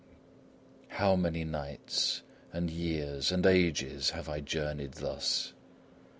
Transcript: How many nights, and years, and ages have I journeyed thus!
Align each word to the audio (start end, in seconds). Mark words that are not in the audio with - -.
How 0.87 1.15
many 1.15 1.43
nights, 1.43 2.23
and 2.51 2.71
years, 2.71 3.31
and 3.31 3.45
ages 3.45 4.09
have 4.09 4.27
I 4.29 4.39
journeyed 4.39 4.93
thus! 4.93 5.53